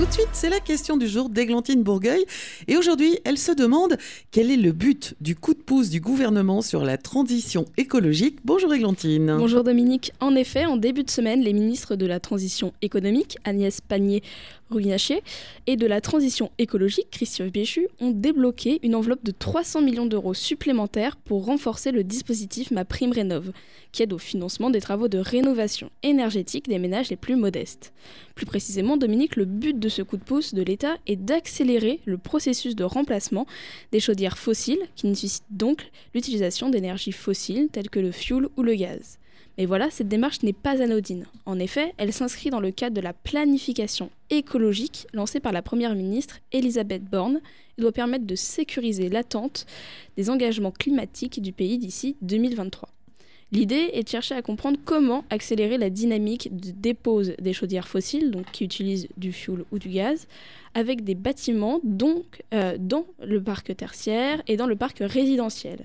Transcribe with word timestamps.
Tout 0.00 0.06
de 0.06 0.12
suite, 0.12 0.28
c'est 0.32 0.48
la 0.48 0.60
question 0.60 0.96
du 0.96 1.06
jour 1.06 1.28
d'Églantine 1.28 1.82
Bourgueil. 1.82 2.24
Et 2.68 2.78
aujourd'hui, 2.78 3.18
elle 3.26 3.36
se 3.36 3.52
demande 3.52 3.98
quel 4.30 4.50
est 4.50 4.56
le 4.56 4.72
but 4.72 5.14
du 5.20 5.36
coup 5.36 5.52
de 5.52 5.58
pouce 5.58 5.90
du 5.90 6.00
gouvernement 6.00 6.62
sur 6.62 6.86
la 6.86 6.96
transition 6.96 7.66
écologique? 7.76 8.38
Bonjour 8.42 8.72
Églantine. 8.72 9.36
Bonjour 9.38 9.62
Dominique. 9.62 10.12
En 10.20 10.34
effet, 10.36 10.64
en 10.64 10.78
début 10.78 11.04
de 11.04 11.10
semaine, 11.10 11.42
les 11.42 11.52
ministres 11.52 11.96
de 11.96 12.06
la 12.06 12.18
transition 12.18 12.72
économique, 12.80 13.36
Agnès 13.44 13.82
Pannier 13.82 14.22
Ruinacher, 14.70 15.22
et 15.66 15.76
de 15.76 15.86
la 15.86 16.00
transition 16.00 16.50
écologique, 16.58 17.08
Christian 17.10 17.50
Péchu, 17.50 17.88
ont 18.00 18.10
débloqué 18.10 18.78
une 18.82 18.94
enveloppe 18.94 19.24
de 19.24 19.32
300 19.32 19.82
millions 19.82 20.06
d'euros 20.06 20.32
supplémentaires 20.32 21.16
pour 21.16 21.44
renforcer 21.44 21.92
le 21.92 22.04
dispositif 22.04 22.70
Ma 22.70 22.86
Prime 22.86 23.12
Rénov, 23.12 23.52
qui 23.92 24.02
aide 24.02 24.12
au 24.12 24.18
financement 24.18 24.70
des 24.70 24.80
travaux 24.80 25.08
de 25.08 25.18
rénovation 25.18 25.90
énergétique 26.02 26.68
des 26.68 26.78
ménages 26.78 27.10
les 27.10 27.16
plus 27.16 27.36
modestes. 27.36 27.92
Plus 28.40 28.46
précisément, 28.46 28.96
Dominique, 28.96 29.36
le 29.36 29.44
but 29.44 29.78
de 29.78 29.90
ce 29.90 30.00
coup 30.00 30.16
de 30.16 30.24
pouce 30.24 30.54
de 30.54 30.62
l'État 30.62 30.96
est 31.06 31.16
d'accélérer 31.16 32.00
le 32.06 32.16
processus 32.16 32.74
de 32.74 32.84
remplacement 32.84 33.46
des 33.92 34.00
chaudières 34.00 34.38
fossiles, 34.38 34.80
qui 34.96 35.08
nécessitent 35.08 35.44
donc 35.50 35.90
l'utilisation 36.14 36.70
d'énergies 36.70 37.12
fossiles 37.12 37.68
telles 37.70 37.90
que 37.90 38.00
le 38.00 38.12
fioul 38.12 38.48
ou 38.56 38.62
le 38.62 38.74
gaz. 38.76 39.18
Mais 39.58 39.66
voilà, 39.66 39.90
cette 39.90 40.08
démarche 40.08 40.42
n'est 40.42 40.54
pas 40.54 40.82
anodine. 40.82 41.26
En 41.44 41.58
effet, 41.58 41.92
elle 41.98 42.14
s'inscrit 42.14 42.48
dans 42.48 42.60
le 42.60 42.70
cadre 42.70 42.96
de 42.96 43.02
la 43.02 43.12
planification 43.12 44.08
écologique 44.30 45.06
lancée 45.12 45.40
par 45.40 45.52
la 45.52 45.60
Première 45.60 45.94
ministre 45.94 46.38
Elisabeth 46.50 47.04
Borne 47.04 47.42
et 47.76 47.82
doit 47.82 47.92
permettre 47.92 48.24
de 48.24 48.36
sécuriser 48.36 49.10
l'attente 49.10 49.66
des 50.16 50.30
engagements 50.30 50.72
climatiques 50.72 51.42
du 51.42 51.52
pays 51.52 51.76
d'ici 51.76 52.16
2023. 52.22 52.88
L'idée 53.52 53.90
est 53.94 54.04
de 54.04 54.08
chercher 54.08 54.36
à 54.36 54.42
comprendre 54.42 54.78
comment 54.84 55.24
accélérer 55.28 55.76
la 55.76 55.90
dynamique 55.90 56.48
de 56.52 56.70
dépose 56.70 57.34
des 57.40 57.52
chaudières 57.52 57.88
fossiles, 57.88 58.30
donc 58.30 58.46
qui 58.52 58.64
utilisent 58.64 59.08
du 59.16 59.32
fioul 59.32 59.64
ou 59.72 59.78
du 59.78 59.88
gaz, 59.88 60.28
avec 60.74 61.02
des 61.02 61.16
bâtiments 61.16 61.80
donc, 61.82 62.42
euh, 62.54 62.76
dans 62.78 63.06
le 63.20 63.42
parc 63.42 63.76
tertiaire 63.76 64.40
et 64.46 64.56
dans 64.56 64.66
le 64.66 64.76
parc 64.76 64.98
résidentiel 65.00 65.80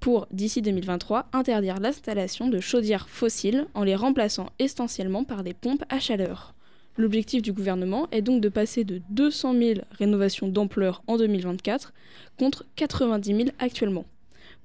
pour, 0.00 0.26
d'ici 0.30 0.62
2023, 0.62 1.28
interdire 1.32 1.80
l'installation 1.80 2.48
de 2.48 2.60
chaudières 2.60 3.08
fossiles 3.08 3.66
en 3.74 3.82
les 3.82 3.96
remplaçant 3.96 4.50
essentiellement 4.58 5.24
par 5.24 5.42
des 5.42 5.54
pompes 5.54 5.84
à 5.88 5.98
chaleur. 5.98 6.54
L'objectif 6.96 7.42
du 7.42 7.52
gouvernement 7.52 8.08
est 8.10 8.22
donc 8.22 8.40
de 8.40 8.48
passer 8.48 8.84
de 8.84 9.02
200 9.10 9.54
000 9.54 9.80
rénovations 9.90 10.48
d'ampleur 10.48 11.02
en 11.06 11.16
2024 11.18 11.92
contre 12.38 12.64
90 12.76 13.36
000 13.36 13.48
actuellement. 13.58 14.06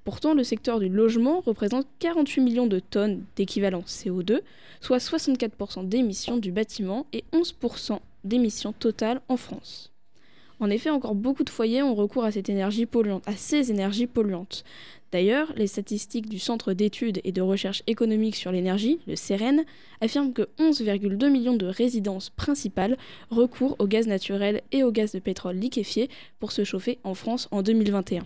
Pourtant, 0.04 0.34
le 0.34 0.42
secteur 0.42 0.80
du 0.80 0.88
logement 0.88 1.40
représente 1.40 1.86
48 2.00 2.40
millions 2.40 2.66
de 2.66 2.80
tonnes 2.80 3.24
d'équivalent 3.36 3.84
CO2, 3.86 4.40
soit 4.80 4.98
64% 4.98 5.88
d'émissions 5.88 6.38
du 6.38 6.50
bâtiment 6.50 7.06
et 7.12 7.24
11% 7.32 8.00
d'émissions 8.24 8.72
totales 8.72 9.20
en 9.28 9.36
France. 9.36 9.92
En 10.58 10.70
effet, 10.70 10.90
encore 10.90 11.14
beaucoup 11.14 11.44
de 11.44 11.50
foyers 11.50 11.82
ont 11.82 11.94
recours 11.94 12.24
à 12.24 12.32
cette 12.32 12.48
énergie 12.48 12.86
polluante, 12.86 13.22
à 13.26 13.36
ces 13.36 13.70
énergies 13.70 14.06
polluantes. 14.06 14.64
D'ailleurs, 15.12 15.52
les 15.56 15.66
statistiques 15.66 16.28
du 16.28 16.38
Centre 16.38 16.72
d'études 16.72 17.20
et 17.24 17.32
de 17.32 17.42
recherche 17.42 17.82
économique 17.86 18.36
sur 18.36 18.50
l'énergie, 18.50 18.98
le 19.06 19.14
CEREN, 19.14 19.64
affirment 20.00 20.32
que 20.32 20.48
11,2 20.58 21.28
millions 21.30 21.56
de 21.56 21.66
résidences 21.66 22.30
principales 22.30 22.96
recourent 23.30 23.76
au 23.78 23.86
gaz 23.86 24.06
naturel 24.06 24.62
et 24.72 24.84
au 24.84 24.90
gaz 24.90 25.12
de 25.12 25.18
pétrole 25.18 25.56
liquéfié 25.56 26.08
pour 26.40 26.50
se 26.50 26.64
chauffer 26.64 26.98
en 27.04 27.14
France 27.14 27.48
en 27.50 27.62
2021 27.62 28.24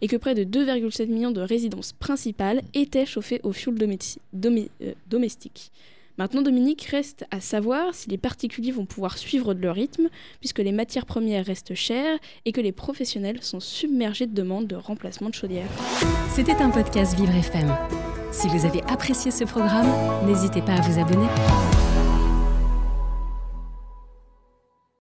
et 0.00 0.08
que 0.08 0.16
près 0.16 0.34
de 0.34 0.44
2,7 0.44 1.06
millions 1.06 1.30
de 1.30 1.40
résidences 1.40 1.92
principales 1.92 2.62
étaient 2.74 3.06
chauffées 3.06 3.40
au 3.42 3.52
fioul 3.52 3.78
euh, 3.82 4.92
domestique. 5.06 5.70
Maintenant, 6.18 6.40
Dominique, 6.40 6.82
reste 6.84 7.26
à 7.30 7.40
savoir 7.40 7.94
si 7.94 8.08
les 8.08 8.16
particuliers 8.16 8.72
vont 8.72 8.86
pouvoir 8.86 9.18
suivre 9.18 9.52
de 9.52 9.60
leur 9.60 9.74
rythme, 9.74 10.08
puisque 10.40 10.60
les 10.60 10.72
matières 10.72 11.04
premières 11.04 11.44
restent 11.44 11.74
chères 11.74 12.18
et 12.46 12.52
que 12.52 12.60
les 12.62 12.72
professionnels 12.72 13.42
sont 13.42 13.60
submergés 13.60 14.26
de 14.26 14.34
demandes 14.34 14.66
de 14.66 14.76
remplacement 14.76 15.28
de 15.28 15.34
chaudières. 15.34 15.68
C'était 16.34 16.52
un 16.54 16.70
podcast 16.70 17.18
Vivre 17.18 17.34
FM. 17.34 17.70
Si 18.32 18.48
vous 18.48 18.64
avez 18.64 18.82
apprécié 18.84 19.30
ce 19.30 19.44
programme, 19.44 19.92
n'hésitez 20.26 20.62
pas 20.62 20.74
à 20.74 20.80
vous 20.80 20.98
abonner. 20.98 21.26